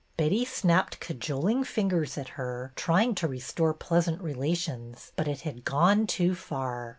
[0.17, 6.07] Betty snapped cajoling fingers at her, trying to restore pleasant relations, but it had gone
[6.07, 6.89] too far.